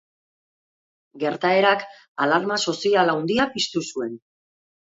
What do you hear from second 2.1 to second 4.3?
alarma sozial handia piztu zuen.